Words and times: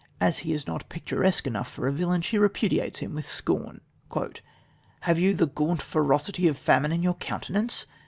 As 0.19 0.39
he 0.39 0.51
is 0.51 0.65
not 0.65 0.89
picturesque 0.89 1.45
enough 1.45 1.67
for 1.69 1.87
a 1.87 1.91
villain, 1.93 2.23
she 2.23 2.39
repudiates 2.39 2.97
him 2.97 3.13
with 3.13 3.27
scorn: 3.27 3.81
"Have 5.01 5.19
you 5.19 5.35
the 5.35 5.45
gaunt 5.45 5.83
ferocity 5.83 6.47
of 6.47 6.57
famine 6.57 6.91
in 6.91 7.03
your 7.03 7.13
countenance? 7.13 7.85